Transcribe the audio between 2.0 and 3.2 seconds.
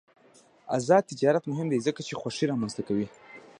چې خوښي رامنځته کوي.